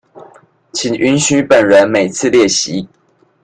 [0.73, 2.89] 請允許本人每次列席